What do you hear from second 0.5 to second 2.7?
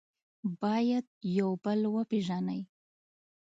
باید یو بل وپېژنئ.